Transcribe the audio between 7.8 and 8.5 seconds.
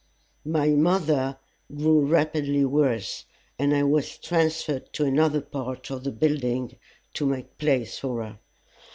for her.